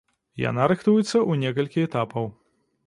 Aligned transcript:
Яна 0.49 0.63
рыхтуецца 0.71 1.05
ў 1.05 1.33
некалькі 1.45 1.87
этапаў. 1.91 2.25